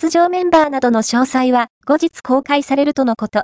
[0.00, 3.38] 出場メンバーなどの詳細は後日公開されるとのこと。